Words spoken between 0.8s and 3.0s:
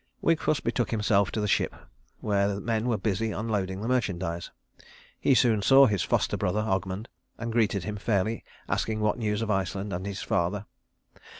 himself to the ship where men were